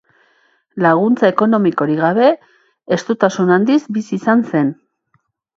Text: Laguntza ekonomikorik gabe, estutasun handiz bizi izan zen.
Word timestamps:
Laguntza 0.85 1.27
ekonomikorik 1.33 2.01
gabe, 2.05 2.31
estutasun 2.97 3.55
handiz 3.59 3.79
bizi 3.99 4.21
izan 4.21 4.43
zen. 4.55 4.77